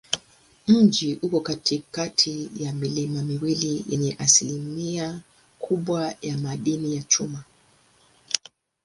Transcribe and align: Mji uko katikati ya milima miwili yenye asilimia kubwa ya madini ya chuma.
Mji 0.67 1.15
uko 1.21 1.39
katikati 1.39 2.49
ya 2.57 2.73
milima 2.73 3.21
miwili 3.23 3.85
yenye 3.89 4.15
asilimia 4.19 5.19
kubwa 5.59 6.15
ya 6.21 6.37
madini 6.37 6.95
ya 6.95 7.03
chuma. 7.03 7.43